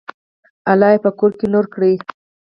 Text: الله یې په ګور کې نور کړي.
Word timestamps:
الله 0.71 0.89
یې 0.93 0.99
په 1.03 1.09
ګور 1.17 1.31
کې 1.39 1.47
نور 1.53 1.65
کړي. 1.73 1.93